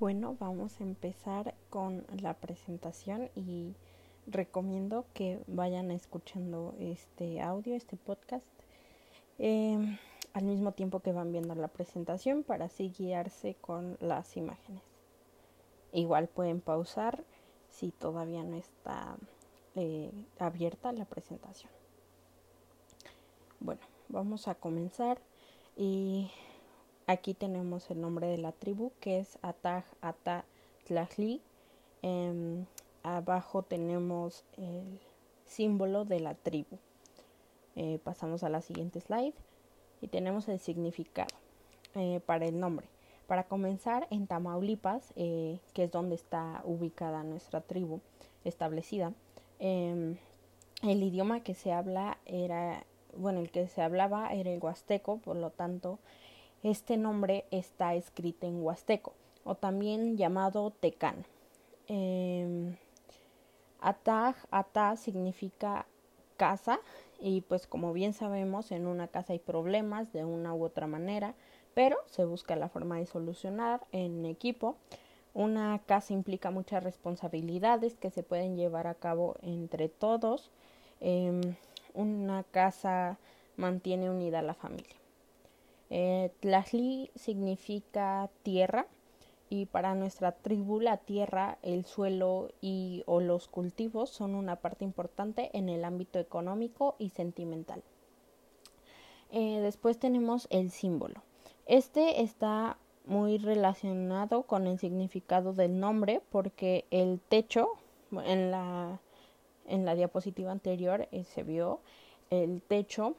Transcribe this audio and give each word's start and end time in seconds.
Bueno, 0.00 0.34
vamos 0.40 0.80
a 0.80 0.82
empezar 0.82 1.54
con 1.68 2.06
la 2.22 2.32
presentación 2.32 3.28
y 3.34 3.74
recomiendo 4.26 5.04
que 5.12 5.42
vayan 5.46 5.90
escuchando 5.90 6.74
este 6.78 7.42
audio, 7.42 7.74
este 7.74 7.98
podcast, 7.98 8.46
em, 9.36 9.98
al 10.32 10.44
mismo 10.44 10.72
tiempo 10.72 11.00
que 11.00 11.12
van 11.12 11.32
viendo 11.32 11.54
la 11.54 11.68
presentación 11.68 12.44
para 12.44 12.64
así 12.64 12.94
guiarse 12.96 13.56
con 13.60 13.98
las 14.00 14.38
imágenes. 14.38 14.82
Igual 15.92 16.28
pueden 16.28 16.62
pausar 16.62 17.22
si 17.68 17.90
todavía 17.90 18.42
no 18.42 18.56
está 18.56 19.18
eh, 19.74 20.10
abierta 20.38 20.92
la 20.92 21.04
presentación. 21.04 21.70
Bueno, 23.60 23.82
vamos 24.08 24.48
a 24.48 24.54
comenzar 24.54 25.18
y 25.76 26.30
Aquí 27.10 27.34
tenemos 27.34 27.90
el 27.90 28.00
nombre 28.00 28.28
de 28.28 28.38
la 28.38 28.52
tribu 28.52 28.92
que 29.00 29.18
es 29.18 29.36
Atag 29.42 29.84
Ata 30.00 30.44
Tlajli. 30.86 31.40
Em, 32.02 32.66
abajo 33.02 33.64
tenemos 33.64 34.44
el 34.56 35.00
símbolo 35.44 36.04
de 36.04 36.20
la 36.20 36.34
tribu. 36.34 36.78
Eh, 37.74 37.98
pasamos 38.04 38.44
a 38.44 38.48
la 38.48 38.60
siguiente 38.60 39.00
slide 39.00 39.34
y 40.00 40.06
tenemos 40.06 40.48
el 40.48 40.60
significado 40.60 41.34
eh, 41.96 42.20
para 42.26 42.44
el 42.44 42.60
nombre. 42.60 42.86
Para 43.26 43.42
comenzar, 43.42 44.06
en 44.10 44.28
Tamaulipas, 44.28 45.12
eh, 45.16 45.58
que 45.74 45.82
es 45.82 45.90
donde 45.90 46.14
está 46.14 46.62
ubicada 46.64 47.24
nuestra 47.24 47.60
tribu 47.60 48.00
establecida, 48.44 49.12
em, 49.58 50.16
el 50.84 51.02
idioma 51.02 51.40
que 51.40 51.56
se 51.56 51.72
habla 51.72 52.18
era, 52.24 52.84
bueno, 53.16 53.40
el 53.40 53.50
que 53.50 53.66
se 53.66 53.82
hablaba 53.82 54.32
era 54.32 54.52
el 54.52 54.62
huasteco, 54.62 55.18
por 55.18 55.34
lo 55.34 55.50
tanto, 55.50 55.98
este 56.62 56.96
nombre 56.96 57.44
está 57.50 57.94
escrito 57.94 58.46
en 58.46 58.62
huasteco 58.62 59.14
o 59.44 59.54
también 59.54 60.16
llamado 60.16 60.70
tecán. 60.70 61.24
Eh, 61.88 62.76
Atag, 63.80 64.36
ata 64.50 64.96
significa 64.96 65.86
casa 66.36 66.80
y 67.18 67.40
pues 67.42 67.66
como 67.66 67.92
bien 67.92 68.12
sabemos 68.12 68.72
en 68.72 68.86
una 68.86 69.08
casa 69.08 69.32
hay 69.32 69.38
problemas 69.38 70.12
de 70.12 70.24
una 70.24 70.54
u 70.54 70.64
otra 70.64 70.86
manera, 70.86 71.34
pero 71.74 71.96
se 72.06 72.24
busca 72.24 72.56
la 72.56 72.68
forma 72.68 72.98
de 72.98 73.06
solucionar 73.06 73.80
en 73.92 74.26
equipo. 74.26 74.76
Una 75.32 75.80
casa 75.86 76.12
implica 76.12 76.50
muchas 76.50 76.82
responsabilidades 76.82 77.96
que 77.96 78.10
se 78.10 78.22
pueden 78.22 78.56
llevar 78.56 78.86
a 78.86 78.94
cabo 78.94 79.36
entre 79.42 79.88
todos. 79.88 80.50
Em, 81.00 81.40
una 81.94 82.42
casa 82.44 83.18
mantiene 83.56 84.10
unida 84.10 84.40
a 84.40 84.42
la 84.42 84.54
familia. 84.54 84.99
Eh, 85.90 86.30
significa 87.16 88.30
tierra 88.42 88.86
y 89.48 89.66
para 89.66 89.94
nuestra 89.94 90.32
tribu 90.32 90.80
la 90.80 90.98
tierra, 90.98 91.58
el 91.62 91.84
suelo 91.84 92.50
y 92.60 93.02
o 93.06 93.20
los 93.20 93.48
cultivos 93.48 94.10
son 94.10 94.36
una 94.36 94.56
parte 94.56 94.84
importante 94.84 95.50
en 95.52 95.68
el 95.68 95.84
ámbito 95.84 96.20
económico 96.20 96.94
y 96.98 97.10
sentimental. 97.10 97.82
Eh, 99.32 99.60
después 99.60 99.98
tenemos 99.98 100.46
el 100.50 100.70
símbolo. 100.70 101.22
Este 101.66 102.22
está 102.22 102.78
muy 103.06 103.38
relacionado 103.38 104.44
con 104.44 104.68
el 104.68 104.78
significado 104.78 105.52
del 105.52 105.80
nombre 105.80 106.22
porque 106.30 106.84
el 106.90 107.20
techo 107.20 107.70
en 108.12 108.50
la 108.52 109.00
en 109.66 109.84
la 109.84 109.94
diapositiva 109.94 110.52
anterior 110.52 111.08
eh, 111.12 111.24
se 111.24 111.42
vio 111.42 111.80
el 112.30 112.60
techo 112.62 113.14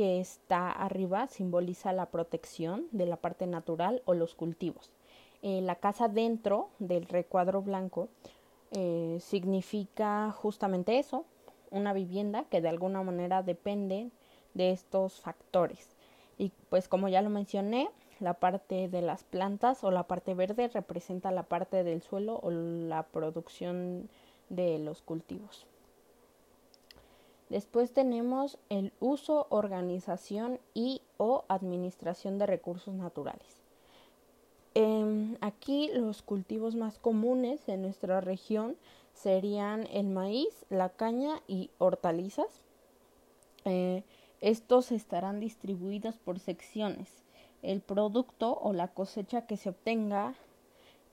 que 0.00 0.18
está 0.18 0.72
arriba 0.72 1.26
simboliza 1.26 1.92
la 1.92 2.06
protección 2.06 2.86
de 2.90 3.04
la 3.04 3.18
parte 3.18 3.46
natural 3.46 4.00
o 4.06 4.14
los 4.14 4.34
cultivos. 4.34 4.94
Eh, 5.42 5.60
la 5.60 5.74
casa 5.74 6.08
dentro 6.08 6.70
del 6.78 7.04
recuadro 7.04 7.60
blanco 7.60 8.08
eh, 8.70 9.18
significa 9.20 10.32
justamente 10.32 10.98
eso, 10.98 11.26
una 11.70 11.92
vivienda 11.92 12.44
que 12.44 12.62
de 12.62 12.70
alguna 12.70 13.02
manera 13.02 13.42
depende 13.42 14.08
de 14.54 14.70
estos 14.70 15.20
factores. 15.20 15.90
Y 16.38 16.50
pues 16.70 16.88
como 16.88 17.08
ya 17.08 17.20
lo 17.20 17.28
mencioné, 17.28 17.90
la 18.20 18.32
parte 18.32 18.88
de 18.88 19.02
las 19.02 19.22
plantas 19.24 19.84
o 19.84 19.90
la 19.90 20.04
parte 20.04 20.32
verde 20.32 20.68
representa 20.68 21.30
la 21.30 21.42
parte 21.42 21.84
del 21.84 22.00
suelo 22.00 22.40
o 22.42 22.50
la 22.50 23.02
producción 23.02 24.08
de 24.48 24.78
los 24.78 25.02
cultivos. 25.02 25.66
Después 27.50 27.92
tenemos 27.92 28.58
el 28.68 28.92
uso, 29.00 29.48
organización 29.50 30.60
y 30.72 31.02
o 31.16 31.44
administración 31.48 32.38
de 32.38 32.46
recursos 32.46 32.94
naturales. 32.94 33.60
Em, 34.74 35.36
aquí 35.40 35.90
los 35.92 36.22
cultivos 36.22 36.76
más 36.76 36.98
comunes 37.00 37.68
en 37.68 37.82
nuestra 37.82 38.20
región 38.20 38.76
serían 39.14 39.88
el 39.90 40.06
maíz, 40.06 40.64
la 40.68 40.90
caña 40.90 41.42
y 41.48 41.70
hortalizas. 41.78 42.62
Eh, 43.64 44.04
estos 44.40 44.92
estarán 44.92 45.40
distribuidos 45.40 46.18
por 46.18 46.38
secciones. 46.38 47.08
El 47.62 47.80
producto 47.80 48.58
o 48.62 48.72
la 48.72 48.86
cosecha 48.88 49.46
que 49.46 49.56
se 49.56 49.70
obtenga 49.70 50.34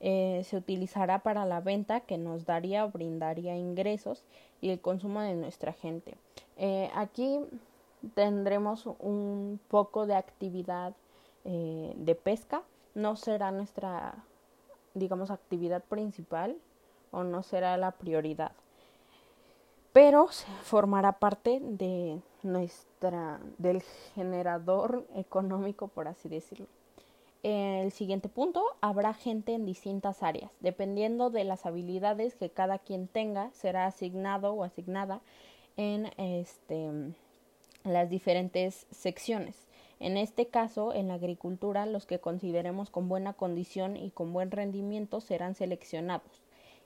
eh, 0.00 0.42
se 0.44 0.56
utilizará 0.56 1.20
para 1.20 1.44
la 1.44 1.60
venta 1.60 2.00
que 2.00 2.18
nos 2.18 2.46
daría 2.46 2.84
o 2.84 2.90
brindaría 2.90 3.56
ingresos 3.56 4.22
y 4.60 4.70
el 4.70 4.80
consumo 4.80 5.20
de 5.20 5.34
nuestra 5.34 5.72
gente. 5.72 6.14
Eh, 6.56 6.90
aquí 6.94 7.40
tendremos 8.14 8.86
un 9.00 9.58
poco 9.68 10.06
de 10.06 10.14
actividad 10.14 10.94
eh, 11.44 11.92
de 11.96 12.14
pesca. 12.14 12.62
No 12.94 13.16
será 13.16 13.50
nuestra, 13.50 14.14
digamos, 14.94 15.30
actividad 15.30 15.82
principal 15.82 16.56
o 17.10 17.24
no 17.24 17.42
será 17.42 17.76
la 17.76 17.90
prioridad. 17.90 18.52
Pero 19.92 20.28
formará 20.62 21.12
parte 21.12 21.58
de 21.60 22.20
nuestra, 22.44 23.40
del 23.56 23.82
generador 24.14 25.04
económico, 25.16 25.88
por 25.88 26.06
así 26.06 26.28
decirlo. 26.28 26.66
El 27.42 27.92
siguiente 27.92 28.28
punto, 28.28 28.64
habrá 28.80 29.14
gente 29.14 29.54
en 29.54 29.64
distintas 29.64 30.22
áreas. 30.22 30.50
Dependiendo 30.60 31.30
de 31.30 31.44
las 31.44 31.66
habilidades 31.66 32.34
que 32.34 32.50
cada 32.50 32.78
quien 32.78 33.06
tenga, 33.06 33.50
será 33.52 33.86
asignado 33.86 34.52
o 34.52 34.64
asignada 34.64 35.20
en 35.76 36.10
este, 36.16 36.90
las 37.84 38.10
diferentes 38.10 38.86
secciones. 38.90 39.68
En 40.00 40.16
este 40.16 40.46
caso, 40.48 40.92
en 40.92 41.08
la 41.08 41.14
agricultura, 41.14 41.86
los 41.86 42.06
que 42.06 42.20
consideremos 42.20 42.90
con 42.90 43.08
buena 43.08 43.32
condición 43.32 43.96
y 43.96 44.10
con 44.10 44.32
buen 44.32 44.50
rendimiento 44.50 45.20
serán 45.20 45.54
seleccionados. 45.54 46.42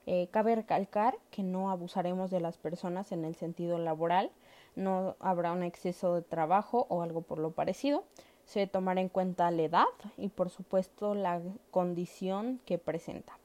Eh, 0.06 0.28
cabe 0.30 0.54
recalcar 0.56 1.16
que 1.30 1.42
no 1.42 1.70
abusaremos 1.70 2.30
de 2.30 2.40
las 2.40 2.58
personas 2.58 3.12
en 3.12 3.24
el 3.24 3.36
sentido 3.36 3.78
laboral, 3.78 4.30
no 4.74 5.16
habrá 5.20 5.52
un 5.52 5.62
exceso 5.62 6.14
de 6.14 6.22
trabajo 6.22 6.86
o 6.88 7.02
algo 7.02 7.22
por 7.22 7.38
lo 7.38 7.52
parecido. 7.52 8.04
Se 8.52 8.66
tomará 8.66 9.00
en 9.00 9.08
cuenta 9.08 9.50
la 9.50 9.62
edad 9.62 9.84
y, 10.18 10.28
por 10.28 10.50
supuesto, 10.50 11.14
la 11.14 11.40
condición 11.70 12.60
que 12.66 12.76
presenta. 12.78 13.38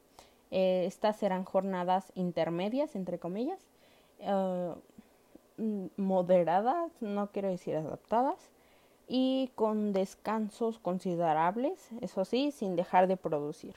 Eh, 0.51 0.83
estas 0.85 1.17
serán 1.17 1.45
jornadas 1.45 2.11
intermedias, 2.15 2.95
entre 2.95 3.17
comillas, 3.17 3.59
eh, 4.19 4.73
Mm, 5.57 5.87
moderadas, 5.97 6.91
no 7.01 7.31
quiero 7.31 7.49
decir 7.49 7.75
adaptadas, 7.75 8.51
y 9.07 9.49
con 9.55 9.91
descansos 9.91 10.77
considerables, 10.79 11.89
eso 12.01 12.25
sí, 12.25 12.51
sin 12.51 12.75
dejar 12.75 13.07
de 13.07 13.17
producir. 13.17 13.75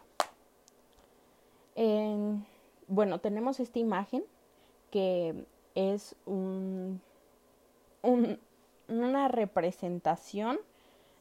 bueno, 2.88 3.20
tenemos 3.20 3.60
esta 3.60 3.78
imagen 3.78 4.24
que 4.91 5.47
es 5.74 6.16
un, 6.26 7.00
una 8.88 9.28
representación 9.28 10.58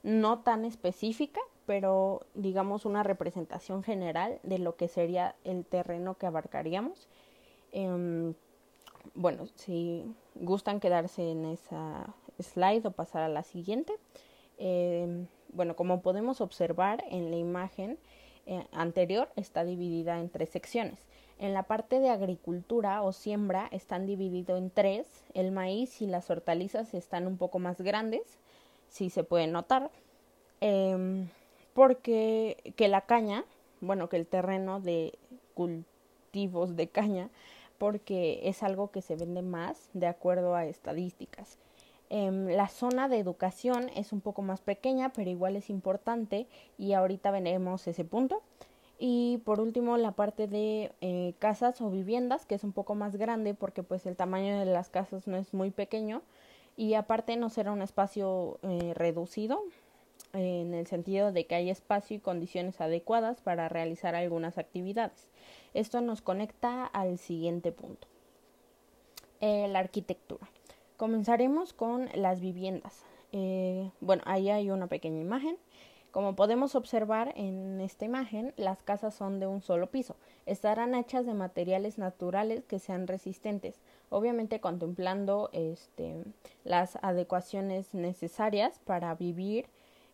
no 0.03 0.39
tan 0.39 0.65
específica, 0.65 1.41
pero 1.65 2.25
digamos 2.33 2.85
una 2.85 3.03
representación 3.03 3.83
general 3.83 4.39
de 4.43 4.59
lo 4.59 4.75
que 4.75 4.87
sería 4.87 5.35
el 5.43 5.65
terreno 5.65 6.17
que 6.17 6.25
abarcaríamos. 6.25 7.07
Em, 7.71 8.33
bueno, 9.13 9.47
si 9.55 10.15
gustan 10.35 10.79
quedarse 10.79 11.31
en 11.31 11.45
esa 11.45 12.13
slide 12.39 12.87
o 12.87 12.91
pasar 12.91 13.23
a 13.23 13.29
la 13.29 13.43
siguiente. 13.43 13.93
Em, 14.57 15.27
bueno, 15.53 15.75
como 15.75 16.01
podemos 16.01 16.41
observar 16.41 17.03
en 17.09 17.31
la 17.31 17.37
imagen 17.37 17.97
eh, 18.45 18.65
anterior 18.71 19.29
está 19.35 19.63
dividida 19.63 20.19
en 20.19 20.29
tres 20.29 20.49
secciones. 20.49 21.07
En 21.37 21.53
la 21.53 21.63
parte 21.63 21.99
de 21.99 22.09
agricultura 22.09 23.01
o 23.01 23.13
siembra 23.13 23.69
están 23.71 24.05
divididos 24.05 24.57
en 24.57 24.71
tres. 24.71 25.23
El 25.33 25.51
maíz 25.51 26.01
y 26.01 26.07
las 26.07 26.29
hortalizas 26.29 26.93
están 26.93 27.27
un 27.27 27.37
poco 27.37 27.59
más 27.59 27.79
grandes, 27.79 28.39
si 28.89 29.09
se 29.09 29.23
puede 29.23 29.47
notar, 29.47 29.91
em, 30.61 31.29
porque 31.73 32.73
que 32.75 32.87
la 32.87 33.01
caña, 33.01 33.45
bueno, 33.81 34.09
que 34.09 34.17
el 34.17 34.27
terreno 34.27 34.79
de 34.81 35.17
cultivos 35.53 36.75
de 36.75 36.89
caña 36.89 37.29
porque 37.79 38.41
es 38.43 38.61
algo 38.61 38.91
que 38.91 39.01
se 39.01 39.15
vende 39.15 39.41
más 39.41 39.89
de 39.93 40.05
acuerdo 40.05 40.53
a 40.53 40.65
estadísticas. 40.65 41.57
Em, 42.11 42.47
la 42.47 42.67
zona 42.67 43.07
de 43.07 43.19
educación 43.19 43.89
es 43.95 44.11
un 44.11 44.21
poco 44.21 44.41
más 44.41 44.61
pequeña, 44.61 45.09
pero 45.09 45.29
igual 45.29 45.55
es 45.55 45.69
importante 45.69 46.47
y 46.77 46.93
ahorita 46.93 47.31
veremos 47.31 47.87
ese 47.87 48.03
punto. 48.03 48.43
Y 48.99 49.37
por 49.45 49.61
último 49.61 49.95
la 49.95 50.11
parte 50.11 50.47
de 50.47 50.91
eh, 51.01 51.33
casas 51.39 51.79
o 51.81 51.89
viviendas, 51.89 52.45
que 52.45 52.55
es 52.55 52.63
un 52.65 52.73
poco 52.73 52.95
más 52.95 53.15
grande 53.15 53.53
porque 53.53 53.81
pues 53.81 54.05
el 54.05 54.17
tamaño 54.17 54.59
de 54.59 54.65
las 54.65 54.89
casas 54.89 55.25
no 55.25 55.37
es 55.37 55.53
muy 55.53 55.71
pequeño 55.71 56.21
y 56.79 56.93
aparte 56.93 57.35
no 57.35 57.49
será 57.49 57.73
un 57.73 57.81
espacio 57.81 58.57
eh, 58.61 58.93
reducido 58.95 59.61
en 60.31 60.73
el 60.73 60.87
sentido 60.87 61.33
de 61.33 61.45
que 61.45 61.55
hay 61.55 61.69
espacio 61.69 62.15
y 62.15 62.21
condiciones 62.21 62.79
adecuadas 62.79 63.41
para 63.41 63.67
realizar 63.67 64.15
algunas 64.15 64.57
actividades. 64.57 65.29
Esto 65.73 65.99
nos 65.99 66.21
conecta 66.21 66.85
al 66.85 67.17
siguiente 67.17 67.73
punto, 67.73 68.07
la 69.41 69.79
arquitectura. 69.79 70.47
Comenzaremos 70.95 71.73
con 71.73 72.07
las 72.13 72.39
viviendas. 72.39 73.03
bueno, 73.99 74.23
ahí 74.25 74.49
hay 74.49 74.71
una 74.71 74.87
pequeña 74.87 75.19
imagen 75.19 75.57
como 76.11 76.35
podemos 76.35 76.75
observar 76.75 77.33
en 77.35 77.79
esta 77.81 78.05
imagen, 78.05 78.53
las 78.57 78.81
casas 78.83 79.13
son 79.13 79.39
de 79.39 79.47
un 79.47 79.61
solo 79.61 79.87
piso. 79.91 80.15
Estarán 80.45 80.95
hechas 80.95 81.25
de 81.25 81.33
materiales 81.33 81.97
naturales 81.97 82.63
que 82.65 82.79
sean 82.79 83.07
resistentes, 83.07 83.79
obviamente 84.09 84.59
contemplando 84.59 85.49
este, 85.53 86.23
las 86.63 86.97
adecuaciones 87.01 87.93
necesarias 87.93 88.79
para 88.85 89.13
vivir. 89.15 89.67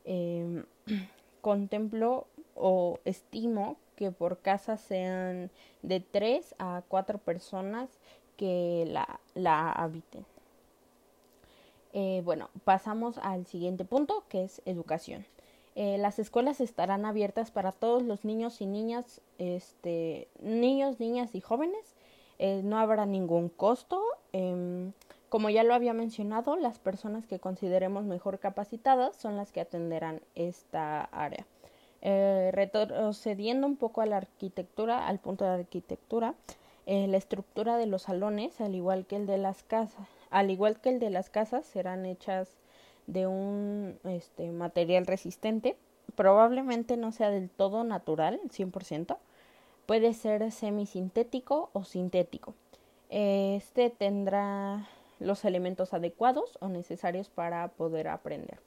Em, 0.05 0.65
contemplo 1.41 2.27
o 2.55 2.99
estimo 3.05 3.77
que 3.95 4.11
por 4.11 4.39
casa 4.39 4.77
sean 4.77 5.51
de 5.83 5.99
tres 5.99 6.55
a 6.59 6.81
cuatro 6.87 7.19
personas 7.19 7.89
que 8.35 8.85
la, 8.87 9.19
la 9.35 9.71
habiten. 9.71 10.25
Eh, 11.93 12.21
bueno, 12.25 12.49
pasamos 12.65 13.17
al 13.19 13.45
siguiente 13.45 13.85
punto 13.85 14.23
que 14.27 14.43
es 14.43 14.61
educación. 14.65 15.25
Eh, 15.75 15.97
las 15.97 16.19
escuelas 16.19 16.61
estarán 16.61 17.05
abiertas 17.05 17.51
para 17.51 17.73
todos 17.73 18.01
los 18.01 18.23
niños 18.23 18.61
y 18.61 18.65
niñas, 18.65 19.21
este, 19.37 20.29
niños, 20.39 21.01
niñas 21.01 21.35
y 21.35 21.41
jóvenes. 21.41 21.95
Eh, 22.39 22.61
no 22.63 22.77
habrá 22.77 23.05
ningún 23.05 23.49
costo. 23.49 24.01
Em, 24.31 24.93
como 25.27 25.49
ya 25.49 25.63
lo 25.63 25.73
había 25.73 25.93
mencionado, 25.93 26.55
las 26.55 26.79
personas 26.79 27.27
que 27.27 27.39
consideremos 27.39 28.05
mejor 28.05 28.39
capacitadas 28.39 29.17
son 29.17 29.35
las 29.35 29.51
que 29.51 29.61
atenderán 29.61 30.21
esta 30.33 31.03
área. 31.11 31.45
Eh, 32.01 32.51
retrocediendo 32.53 33.67
un 33.67 33.75
poco 33.75 33.99
a 33.99 34.05
la 34.05 34.17
arquitectura, 34.17 35.07
al 35.07 35.19
punto 35.19 35.43
de 35.43 35.51
arquitectura, 35.51 36.35
la 36.87 37.17
estructura 37.17 37.77
de 37.77 37.87
los 37.87 38.03
salones, 38.03 38.61
al 38.61 38.75
igual 38.75 39.07
que 39.07 39.15
el 39.15 39.25
de 39.25 39.39
las 39.39 39.63
casas, 39.63 40.07
al 40.29 40.51
igual 40.51 40.79
que 40.79 40.89
el 40.89 40.99
de 40.99 41.09
las 41.09 41.31
casas, 41.31 41.65
serán 41.65 42.05
hechas 42.05 42.59
de 43.07 43.27
un 43.27 43.99
este, 44.03 44.51
material 44.51 45.05
resistente. 45.05 45.77
Probablemente 46.15 46.97
no 46.97 47.11
sea 47.11 47.29
del 47.29 47.49
todo 47.49 47.83
natural, 47.83 48.39
100%. 48.49 49.17
Puede 49.85 50.13
ser 50.13 50.51
semisintético 50.51 51.69
o 51.73 51.83
sintético. 51.83 52.55
Este 53.09 53.89
tendrá 53.89 54.87
los 55.19 55.45
elementos 55.45 55.93
adecuados 55.93 56.57
o 56.59 56.67
necesarios 56.69 57.29
para 57.29 57.69
poder 57.69 58.07
aprender. 58.07 58.59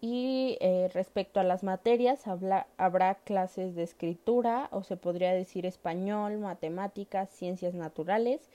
Y 0.00 0.56
eh, 0.60 0.88
respecto 0.94 1.40
a 1.40 1.44
las 1.44 1.62
materias, 1.62 2.24
habrá 2.26 3.14
clases 3.16 3.74
de 3.74 3.82
escritura 3.82 4.68
o 4.72 4.82
se 4.82 4.96
podría 4.96 5.32
decir 5.32 5.66
español, 5.66 6.38
matemáticas, 6.38 7.28
ciencias 7.28 7.74
naturales 7.74 8.48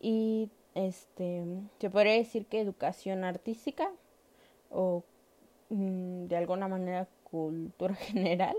y 0.00 0.50
este, 0.74 1.44
se 1.78 1.90
podría 1.90 2.14
decir 2.14 2.46
que 2.46 2.60
educación 2.60 3.22
artística, 3.22 3.90
o 4.70 5.04
mm, 5.70 6.26
de 6.26 6.36
alguna 6.36 6.68
manera 6.68 7.06
cultura 7.30 7.94
general, 8.12 8.56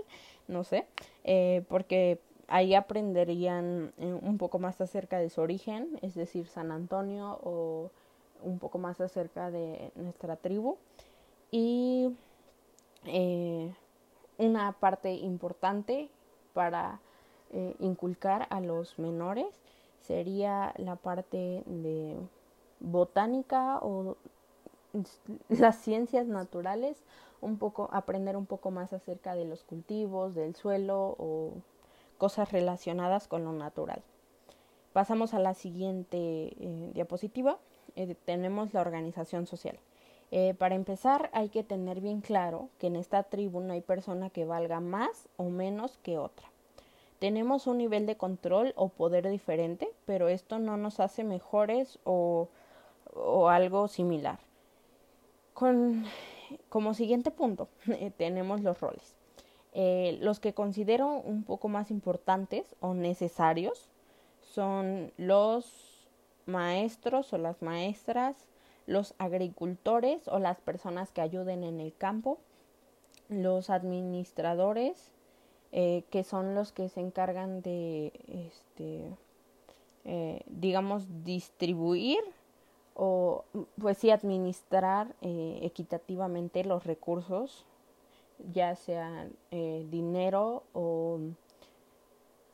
no 0.48 0.64
sé, 0.64 0.86
eh, 1.24 1.64
porque 1.68 2.20
ahí 2.48 2.74
aprenderían 2.74 3.92
eh, 3.98 4.18
un 4.20 4.38
poco 4.38 4.58
más 4.58 4.80
acerca 4.80 5.18
de 5.18 5.30
su 5.30 5.40
origen, 5.40 5.98
es 6.02 6.14
decir, 6.14 6.46
San 6.46 6.72
Antonio 6.72 7.38
o 7.42 7.90
un 8.42 8.58
poco 8.58 8.78
más 8.78 9.00
acerca 9.00 9.50
de 9.50 9.92
nuestra 9.94 10.36
tribu. 10.36 10.76
Y 11.50 12.10
eh, 13.06 13.72
una 14.38 14.72
parte 14.72 15.12
importante 15.12 16.08
para 16.52 17.00
inculcar 17.80 18.46
a 18.48 18.62
los 18.62 18.98
menores 18.98 19.60
sería 20.00 20.72
la 20.78 20.96
parte 20.96 21.62
de 21.66 22.16
botánica 22.80 23.78
o 23.82 24.16
las 25.48 25.76
ciencias 25.76 26.26
naturales, 26.26 27.02
un 27.40 27.58
poco 27.58 27.88
aprender 27.92 28.36
un 28.36 28.46
poco 28.46 28.70
más 28.70 28.92
acerca 28.92 29.34
de 29.34 29.44
los 29.44 29.64
cultivos, 29.64 30.34
del 30.34 30.54
suelo 30.54 31.16
o 31.18 31.52
cosas 32.18 32.52
relacionadas 32.52 33.26
con 33.26 33.44
lo 33.44 33.52
natural. 33.52 34.02
Pasamos 34.92 35.34
a 35.34 35.38
la 35.38 35.54
siguiente 35.54 36.18
eh, 36.18 36.90
diapositiva. 36.94 37.58
Eh, 37.96 38.14
tenemos 38.24 38.72
la 38.74 38.80
organización 38.80 39.46
social. 39.46 39.78
Eh, 40.30 40.54
para 40.54 40.74
empezar, 40.74 41.30
hay 41.32 41.48
que 41.48 41.62
tener 41.62 42.00
bien 42.00 42.20
claro 42.20 42.68
que 42.78 42.86
en 42.86 42.96
esta 42.96 43.22
tribu 43.24 43.60
no 43.60 43.72
hay 43.72 43.80
persona 43.80 44.30
que 44.30 44.44
valga 44.44 44.80
más 44.80 45.28
o 45.36 45.44
menos 45.44 45.98
que 45.98 46.16
otra. 46.18 46.48
Tenemos 47.18 47.66
un 47.66 47.78
nivel 47.78 48.06
de 48.06 48.16
control 48.16 48.72
o 48.76 48.88
poder 48.88 49.28
diferente, 49.28 49.88
pero 50.06 50.28
esto 50.28 50.58
no 50.58 50.76
nos 50.76 51.00
hace 51.00 51.22
mejores 51.22 51.98
o, 52.04 52.48
o 53.14 53.48
algo 53.48 53.88
similar. 53.88 54.38
Con, 55.62 56.06
como 56.68 56.92
siguiente 56.92 57.30
punto 57.30 57.68
eh, 57.86 58.10
tenemos 58.10 58.62
los 58.62 58.80
roles. 58.80 59.14
Eh, 59.74 60.18
los 60.20 60.40
que 60.40 60.54
considero 60.54 61.06
un 61.06 61.44
poco 61.44 61.68
más 61.68 61.92
importantes 61.92 62.74
o 62.80 62.94
necesarios 62.94 63.88
son 64.40 65.12
los 65.18 66.08
maestros 66.46 67.32
o 67.32 67.38
las 67.38 67.62
maestras, 67.62 68.34
los 68.88 69.14
agricultores 69.18 70.26
o 70.26 70.40
las 70.40 70.60
personas 70.60 71.12
que 71.12 71.20
ayuden 71.20 71.62
en 71.62 71.78
el 71.78 71.94
campo, 71.94 72.38
los 73.28 73.70
administradores, 73.70 75.12
eh, 75.70 76.02
que 76.10 76.24
son 76.24 76.56
los 76.56 76.72
que 76.72 76.88
se 76.88 76.98
encargan 76.98 77.62
de, 77.62 78.12
este, 78.26 79.16
digamos, 80.48 81.06
distribuir 81.22 82.18
o 82.94 83.44
pues 83.80 83.98
sí 83.98 84.10
administrar 84.10 85.14
eh, 85.22 85.60
equitativamente 85.62 86.64
los 86.64 86.84
recursos 86.84 87.64
ya 88.52 88.74
sea 88.74 89.28
eh, 89.50 89.86
dinero 89.90 90.64
o 90.72 91.20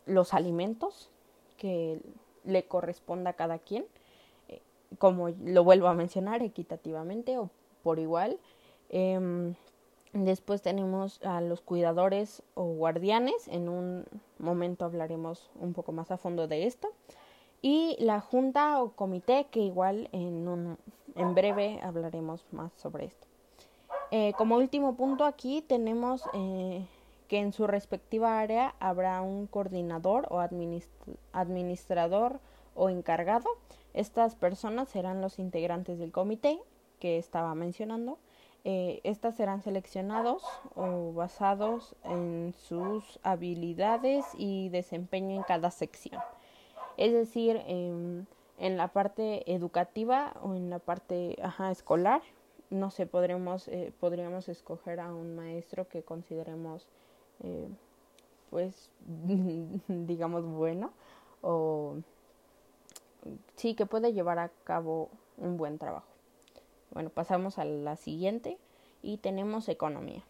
los 0.06 0.34
alimentos 0.34 1.10
que 1.56 2.00
le 2.44 2.64
corresponda 2.66 3.30
a 3.30 3.34
cada 3.34 3.58
quien 3.58 3.86
eh, 4.48 4.60
como 4.98 5.30
lo 5.30 5.64
vuelvo 5.64 5.88
a 5.88 5.94
mencionar 5.94 6.42
equitativamente 6.42 7.38
o 7.38 7.50
por 7.82 7.98
igual. 7.98 8.38
Em, 8.90 9.54
después 10.12 10.62
tenemos 10.62 11.22
a 11.22 11.40
los 11.40 11.60
cuidadores 11.60 12.42
o 12.54 12.64
guardianes. 12.64 13.48
En 13.48 13.68
un 13.68 14.04
momento 14.38 14.84
hablaremos 14.84 15.50
un 15.60 15.72
poco 15.72 15.92
más 15.92 16.10
a 16.10 16.16
fondo 16.16 16.48
de 16.48 16.66
esto 16.66 16.88
y 17.62 17.96
la 17.98 18.20
junta 18.20 18.82
o 18.82 18.92
comité 18.92 19.46
que 19.50 19.60
igual 19.60 20.08
en, 20.12 20.48
un, 20.48 20.78
en 21.14 21.34
breve 21.34 21.80
hablaremos 21.82 22.44
más 22.52 22.72
sobre 22.74 23.06
esto. 23.06 23.26
Eh, 24.10 24.32
como 24.38 24.56
último 24.56 24.96
punto 24.96 25.24
aquí 25.24 25.62
tenemos 25.62 26.22
eh, 26.32 26.86
que 27.28 27.38
en 27.38 27.52
su 27.52 27.66
respectiva 27.66 28.38
área 28.38 28.74
habrá 28.80 29.20
un 29.20 29.46
coordinador 29.46 30.26
o 30.30 30.40
administrador 31.32 32.40
o 32.74 32.88
encargado. 32.88 33.48
Estas 33.92 34.34
personas 34.34 34.88
serán 34.88 35.20
los 35.20 35.38
integrantes 35.38 35.98
del 35.98 36.12
comité 36.12 36.58
que 37.00 37.18
estaba 37.18 37.54
mencionando. 37.54 38.18
Eh, 38.64 39.00
estas 39.04 39.36
serán 39.36 39.62
seleccionados 39.62 40.42
o 40.74 41.12
basados 41.12 41.94
en 42.04 42.54
sus 42.66 43.18
habilidades 43.22 44.24
y 44.36 44.68
desempeño 44.70 45.36
en 45.36 45.42
cada 45.42 45.70
sección. 45.70 46.20
Es 46.98 47.12
decir, 47.12 47.62
en 47.66 48.26
la 48.76 48.88
parte 48.88 49.50
educativa 49.50 50.34
o 50.42 50.54
en 50.54 50.68
la 50.68 50.80
parte 50.80 51.38
escolar, 51.70 52.20
no 52.70 52.90
sé, 52.90 53.06
podremos, 53.06 53.68
eh, 53.68 53.92
podríamos 53.98 54.48
escoger 54.48 55.00
a 55.00 55.14
un 55.14 55.36
maestro 55.36 55.88
que 55.88 56.02
consideremos, 56.02 56.86
eh, 57.42 57.68
pues, 58.50 58.90
digamos, 59.88 60.44
bueno 60.44 60.92
o 61.40 61.96
sí, 63.56 63.74
que 63.74 63.86
puede 63.86 64.12
llevar 64.12 64.38
a 64.38 64.50
cabo 64.64 65.08
un 65.36 65.56
buen 65.56 65.78
trabajo. 65.78 66.08
Bueno, 66.90 67.10
pasamos 67.10 67.58
a 67.58 67.64
la 67.64 67.96
siguiente 67.96 68.58
y 69.02 69.18
tenemos 69.18 69.68
economía. 69.68 70.24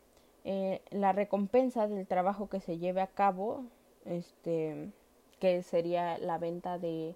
Eh, 0.44 0.82
la 0.90 1.12
recompensa 1.12 1.88
del 1.88 2.06
trabajo 2.06 2.48
que 2.48 2.60
se 2.60 2.78
lleve 2.78 3.00
a 3.00 3.06
cabo, 3.06 3.64
este, 4.04 4.90
que 5.38 5.62
sería 5.62 6.18
la 6.18 6.38
venta 6.38 6.78
de 6.78 7.14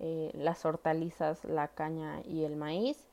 eh, 0.00 0.30
las 0.34 0.64
hortalizas, 0.64 1.44
la 1.44 1.68
caña 1.68 2.22
y 2.26 2.44
el 2.44 2.56
maíz 2.56 3.06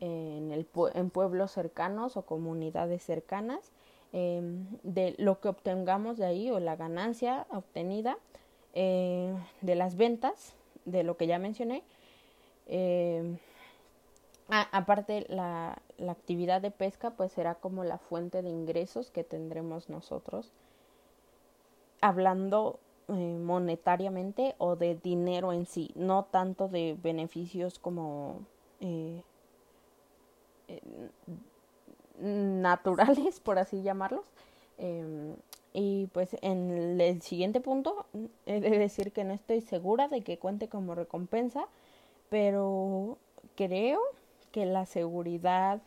en, 0.00 0.52
el, 0.52 0.66
en 0.94 1.10
pueblos 1.10 1.52
cercanos 1.52 2.16
o 2.16 2.22
comunidades 2.22 3.02
cercanas. 3.02 3.72
em, 4.12 4.66
de 4.82 5.14
lo 5.18 5.40
que 5.40 5.48
obtengamos 5.48 6.16
de 6.16 6.26
ahí 6.26 6.50
o 6.50 6.60
la 6.60 6.76
ganancia 6.76 7.46
obtenida 7.50 8.16
eh, 8.74 9.34
de 9.62 9.74
las 9.74 9.96
ventas, 9.96 10.54
de 10.84 11.02
lo 11.02 11.16
que 11.16 11.26
ya 11.26 11.38
mencioné. 11.38 11.82
Em, 12.66 13.38
aparte, 14.48 15.26
la, 15.28 15.78
la 15.98 16.12
actividad 16.12 16.60
de 16.62 16.70
pesca 16.70 17.10
pues 17.10 17.32
será 17.32 17.56
como 17.56 17.84
la 17.84 17.98
fuente 17.98 18.42
de 18.42 18.50
ingresos 18.50 19.10
que 19.10 19.24
tendremos 19.24 19.88
nosotros 19.90 20.52
hablando 22.00 22.78
eh, 23.08 23.38
monetariamente 23.38 24.56
o 24.58 24.74
de 24.74 24.96
dinero 24.96 25.52
en 25.52 25.66
sí, 25.66 25.92
no 25.94 26.24
tanto 26.24 26.66
de 26.68 26.96
beneficios 27.00 27.78
como 27.78 28.40
eh, 28.80 29.22
eh, 30.68 30.80
naturales, 32.18 33.40
por 33.44 33.58
así 33.58 33.82
llamarlos. 33.82 34.26
Em, 34.78 35.36
y 35.72 36.08
pues 36.08 36.36
en 36.42 37.00
el 37.00 37.22
siguiente 37.22 37.60
punto 37.60 38.06
he 38.46 38.60
de 38.60 38.70
decir 38.78 39.12
que 39.12 39.24
no 39.24 39.34
estoy 39.34 39.60
segura 39.60 40.08
de 40.08 40.22
que 40.22 40.38
cuente 40.38 40.68
como 40.68 40.94
recompensa, 40.94 41.68
pero 42.28 43.18
creo 43.54 44.00
que 44.52 44.66
la 44.66 44.86
seguridad, 44.86 45.80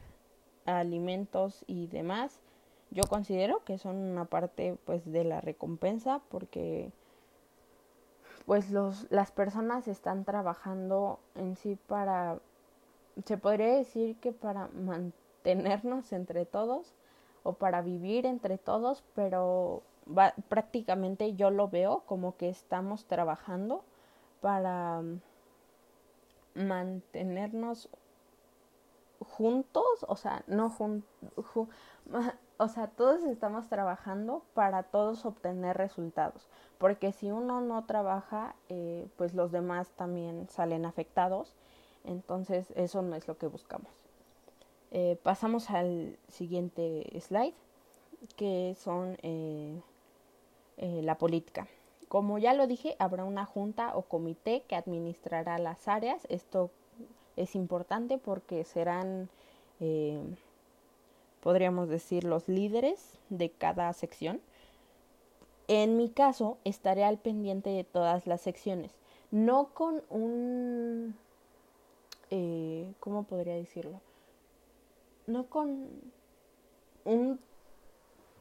alimentos 0.66 1.66
y 1.68 1.88
demás, 1.88 2.40
yo 2.92 3.04
considero 3.10 3.64
que 3.66 3.78
son 3.78 3.96
una 3.96 4.26
parte 4.26 4.78
pues 4.86 5.12
de 5.12 5.24
la 5.24 5.42
recompensa 5.42 6.22
porque 6.30 6.92
pues 8.50 8.72
los 8.72 9.06
las 9.12 9.32
personas 9.32 9.88
están 9.88 10.26
trabajando 10.26 11.20
en 11.36 11.56
sí 11.56 11.78
para 11.86 12.40
se 13.24 13.38
podría 13.38 13.76
decir 13.76 14.16
que 14.16 14.32
para 14.32 14.70
mantenernos 14.70 16.12
entre 16.14 16.48
todos 16.48 16.96
o 17.44 17.54
para 17.54 17.84
vivir 17.84 18.26
entre 18.26 18.58
todos, 18.58 19.04
pero 19.14 19.84
prácticamente 20.48 21.36
yo 21.36 21.52
lo 21.52 21.70
veo 21.70 22.00
como 22.08 22.38
que 22.38 22.50
estamos 22.50 23.06
trabajando 23.06 23.84
para 24.42 25.04
mantenernos 26.56 27.88
juntos, 29.20 30.08
o 30.08 30.16
sea, 30.16 30.44
no 30.48 30.72
juntos, 30.72 31.08
o 32.62 32.68
sea, 32.68 32.88
todos 32.88 33.24
estamos 33.24 33.70
trabajando 33.70 34.44
para 34.54 34.84
todos 34.84 35.26
obtener 35.26 35.78
resultados, 35.78 36.46
porque 36.78 37.14
si 37.14 37.32
uno 37.32 37.62
no 37.62 37.86
trabaja, 37.86 38.54
eh, 38.68 39.08
pues 39.16 39.34
los 39.34 39.54
demás 39.54 39.88
también 39.96 40.50
salen 40.50 40.86
afectados, 40.86 41.56
entonces 42.04 42.68
eso 42.76 43.02
no 43.02 43.16
es 43.16 43.30
lo 43.30 43.38
que 43.38 43.48
buscamos. 43.48 43.90
Eh, 44.92 45.18
pasamos 45.24 45.70
al 45.70 46.18
siguiente 46.28 47.10
slide, 47.22 47.54
que 48.36 48.76
son 48.78 49.18
eh, 49.24 49.82
la 50.78 51.18
política. 51.18 51.66
Como 52.10 52.40
ya 52.40 52.54
lo 52.54 52.68
dije, 52.68 52.98
habrá 53.00 53.24
una 53.24 53.46
junta 53.46 53.96
o 53.96 54.02
comité 54.02 54.64
que 54.68 54.76
administrará 54.76 55.60
las 55.60 55.88
áreas. 55.88 56.26
Esto 56.28 56.72
es 57.38 57.56
importante 57.56 58.18
porque 58.18 58.66
serán, 58.66 59.30
podríamos 61.42 61.90
decir, 61.90 62.24
los 62.24 62.48
líderes 62.48 63.18
de 63.30 63.50
cada 63.50 63.92
sección. 63.94 64.42
En 65.68 65.98
mi 65.98 66.10
caso, 66.10 66.58
estaré 66.64 67.04
al 67.04 67.18
pendiente 67.18 67.70
de 67.70 67.84
todas 67.84 68.26
las 68.28 68.42
secciones, 68.42 68.92
no 69.32 69.70
con 69.74 70.02
un, 70.10 71.16
eh, 72.32 72.92
¿cómo 73.00 73.24
podría 73.24 73.56
decirlo? 73.56 74.02
No 75.28 75.46
con 75.46 75.88
un 77.06 77.40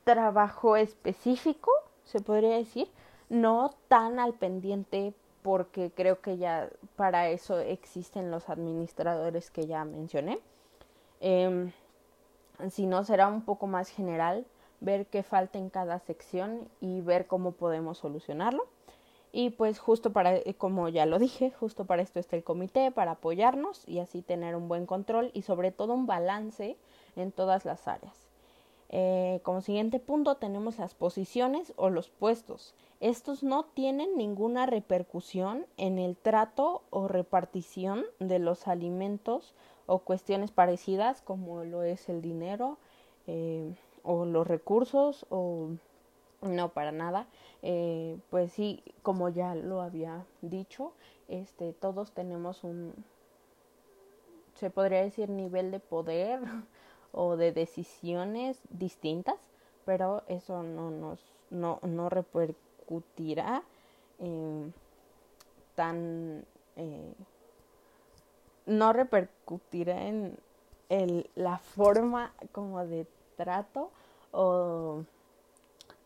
trabajo 0.05 0.76
específico, 0.76 1.71
se 2.05 2.21
podría 2.21 2.57
decir, 2.57 2.88
no 3.28 3.75
tan 3.88 4.19
al 4.19 4.33
pendiente 4.33 5.12
porque 5.43 5.90
creo 5.95 6.21
que 6.23 6.38
ya 6.38 6.71
para 6.97 7.28
eso 7.28 7.59
existen 7.59 8.31
los 8.31 8.49
administradores 8.49 9.50
que 9.50 9.67
ya 9.67 9.85
mencioné. 9.85 10.40
Eh, 11.21 11.71
si 12.70 12.86
no, 12.86 13.04
será 13.04 13.28
un 13.28 13.42
poco 13.42 13.66
más 13.66 13.88
general 13.88 14.46
ver 14.80 15.06
qué 15.06 15.22
falta 15.22 15.58
en 15.58 15.70
cada 15.70 15.98
sección 15.98 16.68
y 16.80 17.00
ver 17.00 17.26
cómo 17.26 17.52
podemos 17.52 17.98
solucionarlo. 17.98 18.66
Y 19.30 19.50
pues 19.50 19.78
justo 19.78 20.12
para, 20.12 20.36
eh, 20.36 20.54
como 20.56 20.88
ya 20.88 21.04
lo 21.04 21.18
dije, 21.18 21.50
justo 21.50 21.84
para 21.84 22.02
esto 22.02 22.18
está 22.18 22.36
el 22.36 22.44
comité, 22.44 22.90
para 22.90 23.12
apoyarnos 23.12 23.86
y 23.86 23.98
así 23.98 24.22
tener 24.22 24.56
un 24.56 24.68
buen 24.68 24.86
control 24.86 25.30
y 25.34 25.42
sobre 25.42 25.70
todo 25.70 25.92
un 25.92 26.06
balance 26.06 26.76
en 27.16 27.32
todas 27.32 27.64
las 27.64 27.86
áreas. 27.88 28.28
Eh, 28.90 29.40
como 29.42 29.60
siguiente 29.60 30.00
punto 30.00 30.36
tenemos 30.36 30.78
las 30.78 30.94
posiciones 30.94 31.74
o 31.76 31.90
los 31.90 32.08
puestos. 32.08 32.74
Estos 33.00 33.42
no 33.42 33.64
tienen 33.64 34.16
ninguna 34.16 34.64
repercusión 34.64 35.66
en 35.76 35.98
el 35.98 36.16
trato 36.16 36.82
o 36.88 37.06
repartición 37.06 38.06
de 38.18 38.38
los 38.38 38.66
alimentos 38.66 39.54
o 39.88 40.00
cuestiones 40.00 40.52
parecidas 40.52 41.23
como 41.23 41.64
lo 41.64 41.83
es 41.83 42.09
el 42.09 42.21
dinero 42.21 42.78
eh, 43.26 43.75
o 44.04 44.26
los 44.26 44.47
recursos 44.47 45.26
o 45.30 45.71
no 46.42 46.68
para 46.68 46.92
nada. 46.92 47.26
Eh, 47.62 48.18
pues 48.30 48.52
sí 48.52 48.85
como 49.02 49.30
ya 49.30 49.57
lo 49.57 49.80
había 49.83 50.25
dicho 50.42 50.92
este 51.26 51.73
todos 51.73 52.12
tenemos 52.12 52.62
un 52.62 52.95
se 54.54 54.71
podría 54.71 55.02
decir 55.02 55.28
nivel 55.30 55.71
de 55.71 55.80
poder 55.80 56.40
o 57.12 57.37
de 57.37 57.52
decisiones 57.52 58.61
distintas, 58.71 59.37
pero 59.85 60.23
eso 60.28 60.62
no 60.62 60.90
nos 60.90 61.21
no, 61.50 61.80
no 61.83 62.11
repercutirá 62.11 63.62
eh, 64.18 64.71
tan 65.75 66.45
eh, 66.76 67.14
no 68.68 68.92
repercutirá 68.92 70.06
en 70.06 70.37
el, 70.88 71.28
la 71.34 71.58
forma 71.58 72.32
como 72.52 72.87
de 72.87 73.06
trato 73.37 73.90
o 74.30 75.02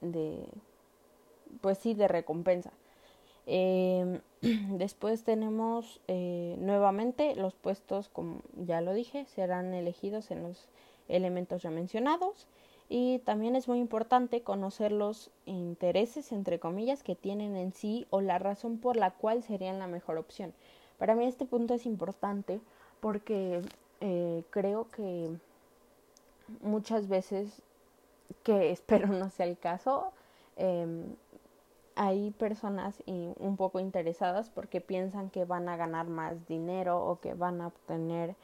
de 0.01 0.47
pues 1.61 1.79
sí 1.79 1.95
de 1.95 2.09
recompensa 2.09 2.73
eh, 3.47 4.21
después 4.41 5.25
tenemos 5.25 6.01
eh, 6.09 6.57
nuevamente 6.59 7.35
los 7.35 7.55
puestos 7.55 8.09
como 8.09 8.43
ya 8.57 8.81
lo 8.81 8.95
dije 8.95 9.27
serán 9.27 9.75
elegidos 9.75 10.31
en 10.31 10.43
los 10.43 10.69
elementos 11.09 11.63
ya 11.63 11.71
mencionados 11.71 12.47
y 12.95 13.21
también 13.21 13.57
es 13.57 13.69
muy 13.69 13.79
importante 13.79 14.43
conocer 14.43 14.93
los 14.93 15.31
intereses, 15.47 16.31
entre 16.31 16.59
comillas, 16.59 17.03
que 17.03 17.15
tienen 17.15 17.57
en 17.57 17.73
sí 17.73 18.07
o 18.11 18.21
la 18.21 18.39
razón 18.39 18.77
por 18.77 18.97
la 18.97 19.13
cual 19.13 19.43
serían 19.43 19.79
la 19.79 19.87
mejor 19.87 20.19
opción. 20.19 20.53
Para 21.03 21.17
mí 21.17 21.27
este 21.27 21.47
punto 21.47 21.75
es 21.75 21.85
importante 21.85 22.61
porque 23.01 23.61
eh, 24.01 24.45
creo 24.51 24.87
que 24.93 25.37
muchas 26.61 27.09
veces, 27.09 27.61
que 28.45 28.71
espero 28.71 29.09
no 29.09 29.29
sea 29.29 29.47
el 29.47 29.59
caso, 29.59 30.13
em, 30.55 31.17
hay 31.97 32.31
personas 32.31 33.03
un 33.07 33.57
poco 33.57 33.81
interesadas 33.81 34.49
porque 34.49 34.81
piensan 34.81 35.29
que 35.29 35.45
van 35.45 35.69
a 35.69 35.77
ganar 35.77 36.07
más 36.07 36.47
dinero 36.47 37.05
o 37.05 37.19
que 37.19 37.35
van 37.35 37.61
a 37.63 37.67
obtener 37.67 38.37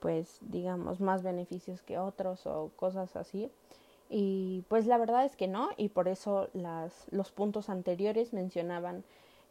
pues 0.00 0.38
digamos 0.40 0.98
más 0.98 1.22
beneficios 1.22 1.80
que 1.80 2.00
otros 2.00 2.44
o 2.48 2.72
cosas 2.74 3.14
así. 3.14 3.52
Y 4.10 4.64
pues 4.66 4.86
la 4.86 4.98
verdad 4.98 5.24
es 5.24 5.36
que 5.36 5.46
no 5.46 5.68
y 5.76 5.90
por 5.90 6.08
eso 6.08 6.48
las 6.54 7.06
los 7.12 7.30
puntos 7.30 7.68
anteriores 7.68 8.32
mencionaban 8.32 9.04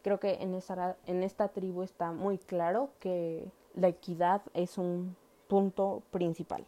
creo 0.04 0.20
que 0.20 0.34
en 0.34 0.54
esta 0.54 0.96
en 1.06 1.24
esta 1.24 1.48
tribu 1.48 1.82
está 1.82 2.12
muy 2.12 2.38
claro 2.38 2.90
que 3.00 3.50
la 3.74 3.88
equidad 3.88 4.42
es 4.54 4.78
un 4.78 5.16
punto 5.48 6.04
principal 6.12 6.64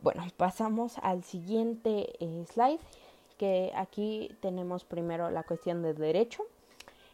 bueno 0.00 0.22
pasamos 0.36 0.98
al 0.98 1.24
siguiente 1.24 2.12
eh, 2.20 2.44
slide 2.46 2.80
que 3.38 3.72
aquí 3.74 4.36
tenemos 4.40 4.84
primero 4.84 5.30
la 5.30 5.42
cuestión 5.42 5.82
de 5.82 5.94
derecho 5.94 6.44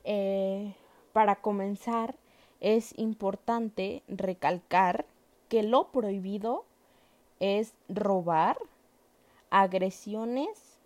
eh, 0.04 0.74
para 1.12 1.36
comenzar 1.36 2.16
es 2.60 2.98
importante 2.98 4.02
recalcar 4.08 5.06
que 5.48 5.62
lo 5.62 5.88
prohibido 5.92 6.64
es 7.40 7.74
robar, 7.88 8.58
agresiones 9.50 10.78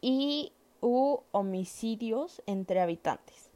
y 0.00 0.52
homicidios 0.80 2.42
entre 2.46 2.80
habitantes. 2.80 3.50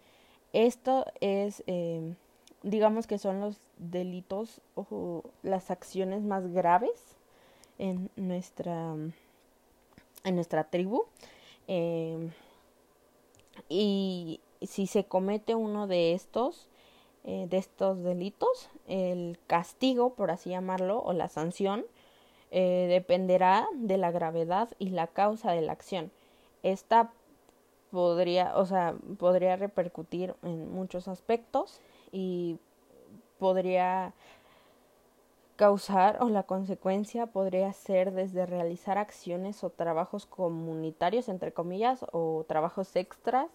Esto 0.53 1.07
es, 1.21 1.63
eh, 1.67 2.15
digamos 2.63 3.07
que 3.07 3.19
son 3.19 3.41
los 3.41 3.61
delitos 3.77 4.61
o 4.75 5.23
las 5.43 5.71
acciones 5.71 6.23
más 6.23 6.53
graves 6.53 7.17
en 7.79 8.11
nuestra, 8.17 8.95
en 10.25 10.35
nuestra 10.35 10.65
tribu. 10.65 11.05
Eh, 11.69 12.31
y 13.69 14.41
si 14.63 14.87
se 14.87 15.05
comete 15.05 15.55
uno 15.55 15.87
de 15.87 16.15
estos, 16.15 16.69
eh, 17.25 17.47
de 17.49 17.59
estos 17.59 18.03
delitos, 18.03 18.71
el 18.87 19.39
castigo, 19.47 20.15
por 20.15 20.31
así 20.31 20.51
llamarlo, 20.51 21.03
o 21.03 21.13
la 21.13 21.29
sanción, 21.29 21.85
eh, 22.51 22.87
dependerá 22.89 23.69
de 23.75 23.99
la 23.99 24.11
gravedad 24.11 24.71
y 24.79 24.91
la 24.91 25.07
causa 25.07 25.53
de 25.53 25.61
la 25.61 25.73
acción. 25.73 26.11
Esta 26.63 27.13
podría, 27.91 28.57
o 28.57 28.67
sea, 28.67 28.95
podría 29.19 29.57
repercutir 29.57 30.35
en 30.43 30.73
muchos 30.73 31.09
aspectos 31.09 31.81
y 32.13 32.59
podría 33.39 34.13
causar 35.57 36.23
o 36.23 36.29
la 36.29 36.45
consecuencia 36.45 37.27
podría 37.27 37.73
ser 37.73 38.13
desde 38.13 38.47
realizar 38.47 38.97
acciones 38.97 39.65
o 39.65 39.71
trabajos 39.71 40.25
comunitarios, 40.25 41.29
entre 41.29 41.53
comillas, 41.53 42.07
o 42.13 42.45
trabajos 42.47 42.95
extras, 42.95 43.51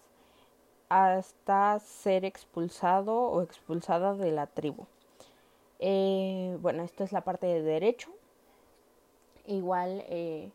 hasta 0.90 1.78
ser 1.80 2.26
expulsado 2.26 3.16
o 3.16 3.40
expulsada 3.40 4.14
de 4.14 4.32
la 4.32 4.46
tribu. 4.46 4.86
Eh, 5.78 6.56
bueno, 6.60 6.82
esto 6.82 7.04
es 7.04 7.12
la 7.12 7.22
parte 7.22 7.46
de 7.46 7.62
derecho. 7.62 8.10
Igual 9.46 10.04
eh, 10.08 10.50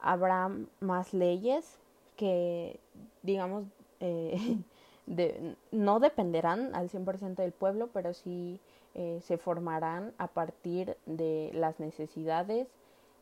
habrá 0.00 0.50
más 0.80 1.14
leyes 1.14 1.78
que, 2.16 2.78
digamos, 3.22 3.64
eh, 4.00 4.58
no 5.70 6.00
dependerán 6.00 6.74
al 6.74 6.88
100% 6.88 7.36
del 7.36 7.52
pueblo, 7.52 7.88
pero 7.92 8.14
sí 8.14 8.60
eh, 8.94 9.20
se 9.22 9.38
formarán 9.38 10.14
a 10.18 10.28
partir 10.28 10.96
de 11.06 11.50
las 11.52 11.80
necesidades 11.80 12.68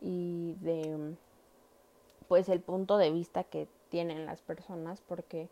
y 0.02 0.54
de 0.60 1.14
pues 2.28 2.48
el 2.48 2.60
punto 2.60 2.98
de 2.98 3.10
vista 3.10 3.44
que 3.44 3.68
tienen 3.88 4.26
las 4.26 4.40
personas 4.40 5.00
porque 5.00 5.48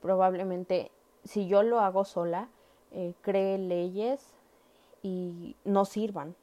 probablemente 0.00 0.90
si 1.24 1.46
yo 1.46 1.62
lo 1.62 1.80
hago 1.80 2.04
sola 2.04 2.48
eh, 2.90 3.14
cree 3.22 3.58
leyes 3.58 4.34
y 5.02 5.56
no 5.64 5.84
sirvan 5.84 6.34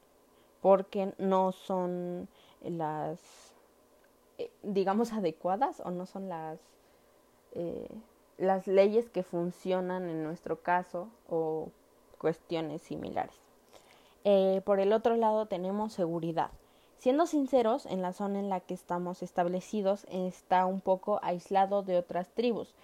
porque 0.60 1.12
no 1.18 1.52
son 1.52 2.28
las 2.62 3.49
digamos 4.62 5.12
adecuadas 5.12 5.80
o 5.84 5.90
no 5.90 6.06
son 6.06 6.28
las 6.28 6.58
las 8.40 8.66
leyes 8.66 9.10
que 9.10 9.22
funcionan 9.22 10.08
en 10.08 10.24
nuestro 10.24 10.62
caso 10.62 11.08
o 11.28 11.68
cuestiones 12.18 12.82
similares. 12.82 13.34
Eh, 14.24 14.62
por 14.64 14.80
el 14.80 14.92
otro 14.92 15.16
lado 15.16 15.46
tenemos 15.46 15.92
seguridad. 15.92 16.50
Siendo 16.96 17.26
sinceros, 17.26 17.86
en 17.86 18.02
la 18.02 18.12
zona 18.12 18.40
en 18.40 18.50
la 18.50 18.60
que 18.60 18.74
estamos 18.74 19.22
establecidos 19.22 20.06
está 20.10 20.66
un 20.66 20.80
poco 20.80 21.20
aislado 21.22 21.82
de 21.82 21.96
otras 21.96 22.28
tribus. 22.28 22.74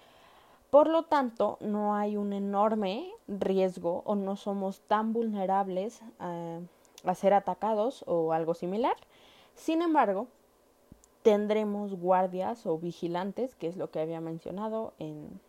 Por 0.71 0.87
lo 0.87 1.03
tanto, 1.03 1.57
no 1.59 1.95
hay 1.95 2.17
un 2.17 2.33
enorme 2.33 3.09
riesgo 3.27 4.01
o 4.05 4.15
no 4.15 4.35
somos 4.35 4.81
tan 4.81 5.13
vulnerables 5.13 6.01
a 6.19 7.15
ser 7.15 7.33
atacados 7.33 8.03
o 8.07 8.33
algo 8.33 8.53
similar. 8.53 8.95
Sin 9.55 9.81
embargo, 9.81 10.27
tendremos 11.27 11.93
guardias 11.93 12.65
o 12.65 12.77
vigilantes, 12.77 13.53
que 13.55 13.67
es 13.67 13.75
lo 13.75 13.91
que 13.91 13.99
había 13.99 14.21
mencionado 14.21 14.93
en 14.97 15.41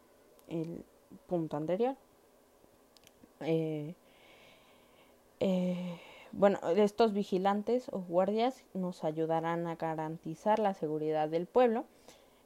el 0.48 0.84
punto 1.28 1.56
anterior. 1.56 1.94
Eh, 3.42 3.94
eh, 5.38 6.00
bueno, 6.32 6.58
estos 6.74 7.12
vigilantes 7.12 7.88
o 7.92 8.00
guardias 8.00 8.64
nos 8.74 9.04
ayudarán 9.04 9.68
a 9.68 9.76
garantizar 9.76 10.58
la 10.58 10.74
seguridad 10.74 11.28
del 11.28 11.46
pueblo. 11.46 11.84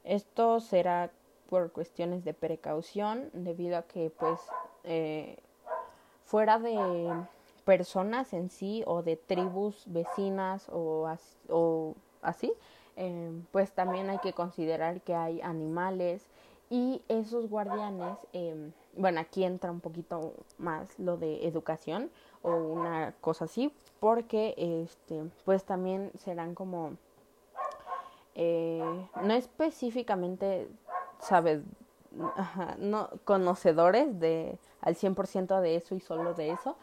Esto 0.03 0.59
será 0.59 1.09
por 1.49 1.71
cuestiones 1.71 2.23
de 2.23 2.35
precaución, 2.35 3.31
debido 3.33 3.77
a 3.77 3.81
que, 3.81 4.11
pues, 4.11 4.39
eh, 4.83 5.37
fuera 6.23 6.59
de 6.59 7.09
personas 7.65 8.31
en 8.33 8.51
sí 8.51 8.83
o 8.85 9.01
de 9.01 9.15
tribus 9.15 9.85
vecinas 9.87 10.69
o, 10.69 11.11
o 11.49 11.95
así, 12.21 12.53
pues 13.51 13.71
también 13.71 14.09
hay 14.09 14.19
que 14.19 14.33
considerar 14.33 15.01
que 15.01 15.15
hay 15.15 15.41
animales 15.41 16.27
y 16.69 17.01
esos 17.07 17.49
guardianes 17.49 18.17
bueno, 18.95 19.19
aquí 19.19 19.43
entra 19.43 19.71
un 19.71 19.79
poquito 19.79 20.33
más 20.57 20.97
lo 20.99 21.17
de 21.17 21.47
educación 21.47 22.11
o 22.41 22.51
una 22.51 23.13
cosa 23.21 23.45
así, 23.45 23.73
porque 23.99 24.53
este, 24.57 25.23
pues 25.45 25.63
también 25.63 26.11
serán 26.17 26.53
como, 26.55 26.93
eh, 28.35 29.07
no 29.21 29.33
específicamente, 29.33 30.67
sabes, 31.19 31.61
no 32.77 33.09
conocedores 33.25 34.19
de 34.19 34.59
al 34.81 34.95
100% 34.95 35.61
de 35.61 35.75
eso 35.77 35.95
y 35.95 35.99
solo 35.99 36.33
de 36.33 36.51
eso, 36.51 36.75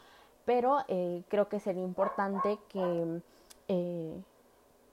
pero 0.45 0.79
eh, 0.89 1.23
creo 1.29 1.49
que 1.49 1.61
sería 1.61 1.85
importante 1.85 2.59
que 2.69 3.21
eh, 3.69 4.21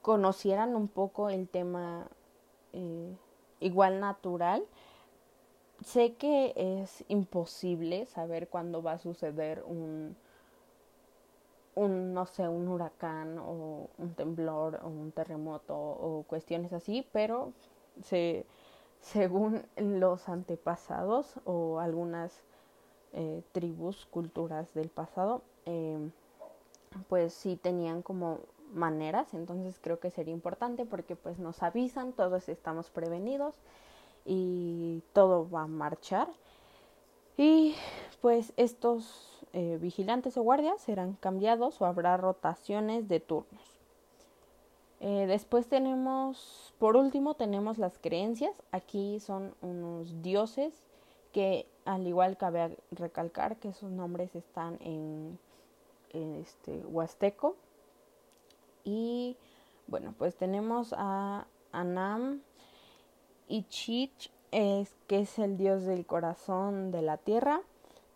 conocieran 0.08 0.74
un 0.74 0.88
poco 0.88 1.28
el 1.28 1.50
tema 1.50 2.08
igual 3.60 4.00
natural 4.00 4.64
sé 5.84 6.14
que 6.14 6.54
es 6.56 7.04
imposible 7.08 8.06
saber 8.06 8.48
cuándo 8.48 8.82
va 8.82 8.92
a 8.92 8.98
suceder 8.98 9.62
un, 9.66 10.16
un, 11.74 12.14
no 12.14 12.24
sé, 12.24 12.48
un 12.48 12.68
huracán 12.68 13.38
o 13.38 13.90
un 13.98 14.14
temblor 14.14 14.80
o 14.82 14.88
un 14.88 15.12
terremoto 15.12 15.76
o 15.76 16.24
cuestiones 16.26 16.72
así, 16.72 17.06
pero 17.12 17.52
se, 18.02 18.46
según 19.02 19.62
los 19.76 20.30
antepasados 20.30 21.34
o 21.44 21.80
algunas 21.80 22.32
eh, 23.12 23.42
tribus, 23.52 24.06
culturas 24.06 24.72
del 24.72 24.88
pasado, 24.88 25.42
em, 25.66 26.12
pues 27.10 27.34
sí 27.34 27.56
tenían 27.56 28.00
como 28.00 28.38
maneras, 28.72 29.34
entonces 29.34 29.78
creo 29.80 30.00
que 30.00 30.10
sería 30.10 30.34
importante 30.34 30.84
porque 30.84 31.16
pues 31.16 31.38
nos 31.38 31.62
avisan, 31.62 32.12
todos 32.12 32.48
estamos 32.48 32.90
prevenidos 32.90 33.54
y 34.24 35.02
todo 35.12 35.48
va 35.48 35.62
a 35.62 35.66
marchar. 35.66 36.28
Y 37.36 37.74
pues 38.20 38.52
estos 38.56 39.44
eh, 39.52 39.78
vigilantes 39.80 40.36
o 40.36 40.42
guardias 40.42 40.80
serán 40.82 41.14
cambiados 41.14 41.80
o 41.80 41.86
habrá 41.86 42.16
rotaciones 42.16 43.08
de 43.08 43.20
turnos. 43.20 43.78
Eh, 45.00 45.26
después 45.28 45.68
tenemos, 45.68 46.74
por 46.78 46.96
último, 46.96 47.34
tenemos 47.34 47.78
las 47.78 47.98
creencias. 47.98 48.62
Aquí 48.72 49.20
son 49.20 49.54
unos 49.62 50.22
dioses 50.22 50.74
que 51.32 51.66
al 51.84 52.06
igual 52.06 52.36
cabe 52.36 52.76
recalcar 52.90 53.56
que 53.56 53.72
sus 53.72 53.90
nombres 53.90 54.34
están 54.34 54.78
en, 54.80 55.38
este 56.12 56.78
huasteco. 56.86 57.54
Y 58.88 59.36
bueno, 59.86 60.14
pues 60.16 60.34
tenemos 60.34 60.94
a 60.96 61.46
Anam, 61.72 62.40
Ichich, 63.46 64.30
es, 64.50 64.96
que 65.06 65.20
es 65.20 65.38
el 65.38 65.58
dios 65.58 65.84
del 65.84 66.06
corazón 66.06 66.90
de 66.90 67.02
la 67.02 67.18
tierra. 67.18 67.60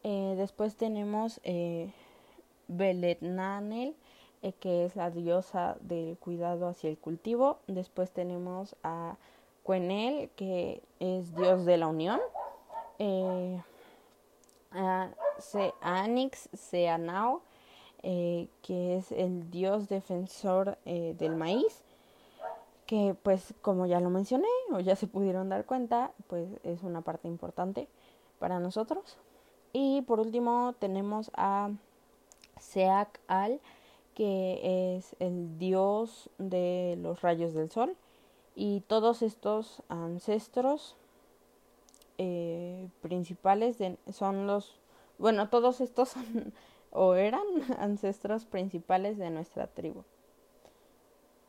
Eh, 0.02 0.32
después 0.38 0.76
tenemos 0.76 1.42
eh, 1.44 1.92
Beletnanel, 2.68 3.94
eh, 4.40 4.54
que 4.54 4.86
es 4.86 4.96
la 4.96 5.10
diosa 5.10 5.76
del 5.82 6.16
cuidado 6.16 6.68
hacia 6.68 6.88
el 6.88 6.96
cultivo. 6.96 7.58
Después 7.66 8.10
tenemos 8.10 8.74
a 8.82 9.18
Cuenel, 9.64 10.30
que 10.36 10.82
es 11.00 11.34
dios 11.36 11.66
de 11.66 11.76
la 11.76 11.88
unión. 11.88 12.18
Eh, 12.98 13.62
a 14.70 15.10
Seanix 15.38 16.48
Seanao, 16.54 17.42
eh, 18.02 18.48
que 18.62 18.96
es 18.96 19.12
el 19.12 19.50
dios 19.50 19.88
defensor 19.88 20.78
del 20.84 21.36
maíz 21.36 21.82
que 22.92 23.16
pues 23.22 23.54
como 23.62 23.86
ya 23.86 24.00
lo 24.00 24.10
mencioné 24.10 24.48
o 24.70 24.78
ya 24.78 24.96
se 24.96 25.06
pudieron 25.06 25.48
dar 25.48 25.64
cuenta, 25.64 26.12
pues 26.26 26.46
es 26.62 26.82
una 26.82 27.00
parte 27.00 27.26
importante 27.26 27.88
para 28.38 28.60
nosotros. 28.60 29.16
Y 29.72 30.02
por 30.02 30.20
último 30.20 30.74
tenemos 30.78 31.30
a 31.34 31.70
Seak 32.60 33.18
Al, 33.28 33.60
que 34.14 34.96
es 34.96 35.16
el 35.20 35.58
dios 35.58 36.28
de 36.36 36.98
los 37.00 37.22
rayos 37.22 37.54
del 37.54 37.70
sol. 37.70 37.96
Y 38.54 38.80
todos 38.80 39.22
estos 39.22 39.82
ancestros 39.88 40.96
eh, 42.18 42.90
principales 43.00 43.78
son 44.10 44.46
los, 44.46 44.76
bueno, 45.18 45.48
todos 45.48 45.80
estos 45.80 46.08
son, 46.10 46.52
o 46.92 47.14
eran 47.14 47.42
ancestros 47.78 48.44
principales 48.44 49.18
de 49.18 49.30
nuestra 49.30 49.66
tribu. 49.66 50.04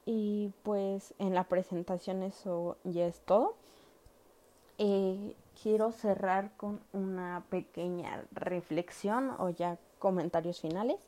Y 0.05 0.51
pues 0.63 1.13
en 1.19 1.33
la 1.33 1.45
presentación 1.45 2.23
eso 2.23 2.77
ya 2.83 3.05
es 3.05 3.21
todo. 3.21 3.55
Eh, 4.77 5.35
quiero 5.61 5.91
cerrar 5.91 6.51
con 6.57 6.81
una 6.91 7.45
pequeña 7.49 8.25
reflexión 8.31 9.31
o 9.39 9.49
ya 9.49 9.77
comentarios 9.99 10.59
finales. 10.59 11.07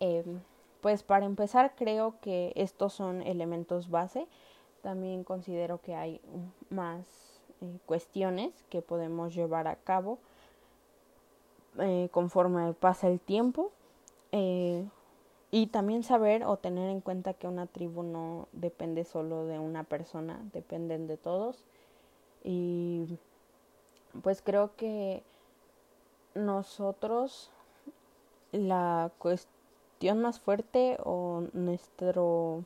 Em, 0.00 0.40
pues 0.80 1.02
para 1.02 1.24
empezar 1.24 1.74
creo 1.76 2.20
que 2.20 2.52
estos 2.56 2.92
son 2.92 3.22
elementos 3.22 3.88
base. 3.88 4.26
También 4.82 5.24
considero 5.24 5.80
que 5.80 5.94
hay 5.94 6.20
más 6.68 7.40
eh, 7.62 7.78
cuestiones 7.86 8.52
que 8.68 8.82
podemos 8.82 9.34
llevar 9.34 9.68
a 9.68 9.76
cabo 9.76 10.18
eh, 11.78 12.08
conforme 12.12 12.72
pasa 12.74 13.08
el 13.08 13.20
tiempo 13.20 13.72
y 15.50 15.68
también 15.68 16.02
saber 16.02 16.42
o 16.42 16.56
tener 16.56 16.90
en 16.90 17.00
cuenta 17.00 17.34
que 17.34 17.46
una 17.46 17.66
tribu 17.66 18.02
no 18.02 18.48
depende 18.50 19.04
solo 19.04 19.46
de 19.46 19.60
una 19.60 19.84
persona, 19.84 20.40
dependen 20.52 21.06
de 21.06 21.16
todos. 21.16 21.64
Y 22.42 23.16
pues 24.22 24.42
creo 24.42 24.74
que 24.74 25.22
nosotros 26.34 27.52
la 28.50 29.12
cuestión 29.18 30.20
más 30.20 30.40
fuerte 30.40 30.98
o 31.04 31.44
nuestro 31.52 32.64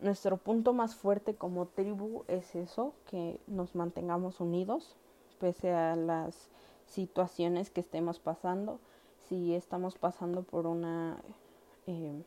nuestro 0.00 0.36
punto 0.36 0.72
más 0.72 0.94
fuerte 0.94 1.34
como 1.34 1.66
tribu 1.66 2.24
es 2.28 2.54
eso, 2.54 2.92
que 3.10 3.38
nos 3.46 3.74
mantengamos 3.74 4.40
unidos 4.40 4.96
pese 5.38 5.72
a 5.72 5.96
las 5.96 6.48
situaciones 6.92 7.70
que 7.70 7.80
estemos 7.80 8.20
pasando. 8.20 8.78
Si 9.28 9.54
estamos 9.54 9.96
pasando 9.96 10.42
por 10.42 10.66
una 10.66 11.22
eh, 11.86 12.22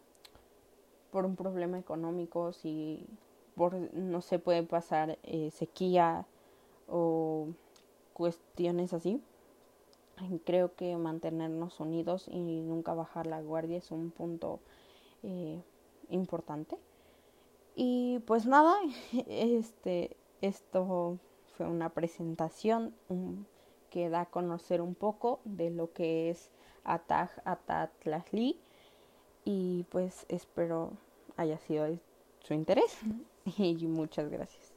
por 1.11 1.25
un 1.25 1.35
problema 1.35 1.79
económico, 1.79 2.51
si 2.51 3.07
por, 3.55 3.73
no 3.93 4.21
se 4.21 4.37
puede 4.37 4.63
pasar 4.63 5.17
eh, 5.23 5.49
sequía 5.51 6.25
o 6.89 7.47
cuestiones 8.13 8.93
así. 8.93 9.21
Creo 10.45 10.75
que 10.75 10.95
mantenernos 10.97 11.79
unidos 11.79 12.27
y 12.29 12.61
nunca 12.61 12.93
bajar 12.93 13.27
la 13.27 13.41
guardia 13.41 13.77
es 13.77 13.91
un 13.91 14.11
punto 14.11 14.59
eh, 15.23 15.61
importante. 16.09 16.77
Y 17.75 18.19
pues 18.19 18.45
nada, 18.45 18.75
este, 19.27 20.15
esto 20.41 21.17
fue 21.55 21.65
una 21.67 21.89
presentación 21.89 22.93
que 23.95 24.09
da 24.09 24.21
a 24.21 24.25
conocer 24.25 24.81
un 24.81 24.93
poco 24.93 25.39
de 25.45 25.69
lo 25.69 25.93
que 25.93 26.29
es 26.29 26.51
Ataj 26.83 27.29
Atatlasli 27.45 28.59
y 29.45 29.85
pues 29.89 30.25
espero 30.27 30.91
haya 31.37 31.57
sido 31.59 31.85
de 31.85 32.01
su 32.41 32.53
interés 32.53 32.99
y 33.57 33.87
muchas 33.87 34.29
gracias. 34.29 34.74